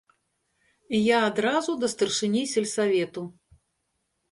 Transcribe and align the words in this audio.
Я 0.99 1.19
адразу 1.27 1.77
да 1.85 1.91
старшыні 1.95 2.43
сельсавету. 2.55 3.21